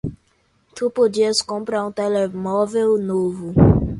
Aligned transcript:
Tu 0.75 0.89
podias 0.89 1.43
comprar 1.43 1.85
um 1.85 1.91
telemóvel 1.91 2.97
novo 2.97 3.53